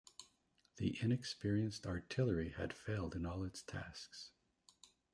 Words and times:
The 0.77 0.97
inexperienced 0.99 1.85
artillery 1.85 2.53
had 2.57 2.73
failed 2.73 3.13
in 3.15 3.23
all 3.23 3.43
its 3.43 3.61
tasks. 3.61 4.31